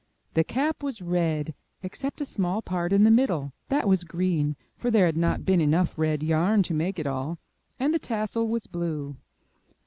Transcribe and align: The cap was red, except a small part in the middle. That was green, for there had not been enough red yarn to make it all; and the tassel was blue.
The 0.33 0.43
cap 0.43 0.81
was 0.81 0.99
red, 1.03 1.53
except 1.83 2.21
a 2.21 2.25
small 2.25 2.63
part 2.63 2.91
in 2.91 3.03
the 3.03 3.11
middle. 3.11 3.53
That 3.69 3.87
was 3.87 4.03
green, 4.03 4.55
for 4.75 4.89
there 4.89 5.05
had 5.05 5.15
not 5.15 5.45
been 5.45 5.61
enough 5.61 5.93
red 5.95 6.23
yarn 6.23 6.63
to 6.63 6.73
make 6.73 6.97
it 6.97 7.05
all; 7.05 7.37
and 7.79 7.93
the 7.93 7.99
tassel 7.99 8.47
was 8.47 8.65
blue. 8.65 9.15